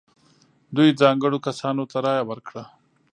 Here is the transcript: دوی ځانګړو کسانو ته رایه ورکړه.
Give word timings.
دوی 0.75 0.89
ځانګړو 1.01 1.37
کسانو 1.47 1.83
ته 1.91 1.97
رایه 2.05 2.23
ورکړه. 2.29 2.63